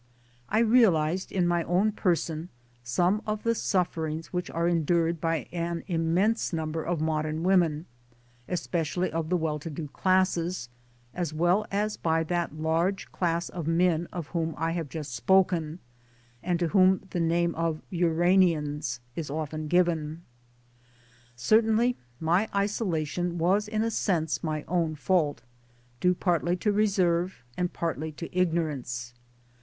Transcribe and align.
I 0.49 0.61
realized 0.61 1.31
in 1.31 1.47
my 1.47 1.61
own 1.61 1.91
person 1.91 2.49
some 2.83 3.21
of 3.27 3.43
the 3.43 3.53
sufferings 3.53 4.33
which 4.33 4.49
are 4.49 4.67
endured 4.67 5.21
by 5.21 5.45
an 5.51 5.83
immense 5.87 6.51
number 6.51 6.83
of 6.83 6.99
modern 7.01 7.43
women, 7.43 7.85
especially 8.47 9.11
of 9.11 9.29
the 9.29 9.37
well 9.37 9.59
to 9.59 9.69
do 9.69 9.89
classes, 9.89 10.69
as 11.13 11.35
well 11.35 11.67
as 11.69 11.97
by 11.97 12.23
that 12.23 12.55
large 12.59 13.11
class 13.11 13.49
of 13.49 13.67
men 13.67 14.07
of 14.11 14.25
whom 14.29 14.55
I 14.57 14.71
have 14.71 14.89
just 14.89 15.13
spoken, 15.13 15.77
and 16.41 16.57
to 16.57 16.69
whom 16.69 17.01
the 17.11 17.19
name 17.19 17.53
of 17.53 17.83
Uranians 17.91 19.01
is 19.15 19.29
often 19.29 19.67
given. 19.67 20.23
Certainly 21.35 21.95
my 22.19 22.49
isolation 22.55 23.37
was 23.37 23.67
in 23.67 23.83
a 23.83 23.91
sense 23.91 24.43
my 24.43 24.63
own 24.67 24.95
fault 24.95 25.43
due 25.99 26.15
partly 26.15 26.55
to 26.55 26.71
reserve 26.71 27.43
and 27.55 27.71
partly 27.71 28.11
to 28.13 28.35
ignorance. 28.35 29.13